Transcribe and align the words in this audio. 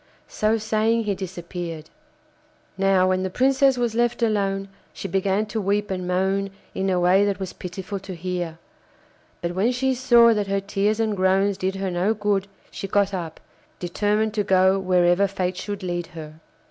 So 0.27 0.57
saying 0.57 1.03
he 1.03 1.13
disappeared. 1.13 1.91
Now, 2.75 3.09
when 3.09 3.21
the 3.21 3.29
Princess 3.29 3.77
was 3.77 3.93
left 3.93 4.23
alone 4.23 4.67
she 4.93 5.07
began 5.07 5.45
to 5.45 5.61
weep 5.61 5.91
and 5.91 6.07
moan 6.07 6.49
in 6.73 6.89
a 6.89 6.99
way 6.99 7.23
that 7.23 7.39
was 7.39 7.53
pitiful 7.53 7.99
to 7.99 8.15
hear; 8.15 8.57
but 9.43 9.53
when 9.53 9.71
she 9.71 9.93
saw 9.93 10.33
that 10.33 10.47
her 10.47 10.59
tears 10.59 10.99
and 10.99 11.15
groans 11.15 11.55
did 11.55 11.75
her 11.75 11.91
no 11.91 12.15
good, 12.15 12.47
she 12.71 12.87
got 12.87 13.13
up, 13.13 13.39
determined 13.77 14.33
to 14.33 14.43
go 14.43 14.79
wherever 14.79 15.27
fate 15.27 15.57
should 15.57 15.83
lead 15.83 16.07
her. 16.17 16.39